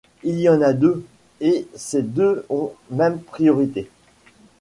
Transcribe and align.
Il 0.23 0.39
y 0.39 0.49
en 0.49 0.63
a 0.63 0.73
deux, 0.73 1.05
et 1.41 1.67
ces 1.75 2.01
deux 2.01 2.43
ont 2.49 2.73
même 2.89 3.21
priorité. 3.21 3.87